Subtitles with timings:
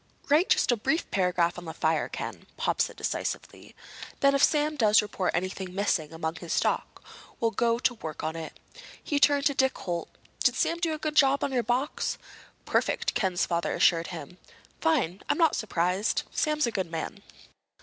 [0.29, 3.75] "Write just a brief paragraph on the fire, Ken," Pop said decisively.
[4.21, 7.03] "Then, if Sam does report anything missing among his stock,
[7.39, 8.59] we'll go to work on it."
[9.03, 10.09] He turned to Dick Holt.
[10.43, 12.17] "Did Sam do a good job on your box?"
[12.65, 14.39] "Perfect," Ken's father assured him.
[14.79, 15.21] "Fine.
[15.29, 16.23] I'm not surprised.
[16.31, 17.21] Sam's a good man."